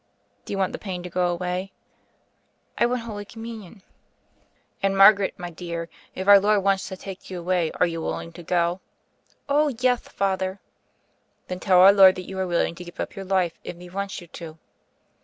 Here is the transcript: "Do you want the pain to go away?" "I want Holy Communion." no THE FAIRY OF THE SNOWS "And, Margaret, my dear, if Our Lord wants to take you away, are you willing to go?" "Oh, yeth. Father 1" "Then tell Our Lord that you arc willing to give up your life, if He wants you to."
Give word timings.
"Do 0.45 0.51
you 0.51 0.57
want 0.57 0.73
the 0.73 0.79
pain 0.79 1.03
to 1.03 1.11
go 1.11 1.27
away?" 1.27 1.73
"I 2.75 2.87
want 2.87 3.01
Holy 3.03 3.23
Communion." 3.23 3.73
no 3.73 3.79
THE 3.79 3.81
FAIRY 3.81 3.89
OF 3.93 4.33
THE 4.33 4.53
SNOWS 4.55 4.77
"And, 4.89 4.97
Margaret, 4.97 5.33
my 5.37 5.49
dear, 5.51 5.89
if 6.15 6.27
Our 6.27 6.39
Lord 6.39 6.63
wants 6.63 6.87
to 6.87 6.97
take 6.97 7.29
you 7.29 7.37
away, 7.39 7.71
are 7.75 7.85
you 7.85 8.01
willing 8.01 8.33
to 8.33 8.41
go?" 8.41 8.81
"Oh, 9.47 9.67
yeth. 9.67 10.09
Father 10.09 10.53
1" 10.53 10.59
"Then 11.49 11.59
tell 11.59 11.77
Our 11.81 11.93
Lord 11.93 12.15
that 12.15 12.27
you 12.27 12.39
arc 12.39 12.47
willing 12.47 12.73
to 12.73 12.83
give 12.83 12.99
up 12.99 13.15
your 13.15 13.25
life, 13.25 13.53
if 13.63 13.77
He 13.77 13.89
wants 13.91 14.19
you 14.19 14.25
to." 14.25 14.57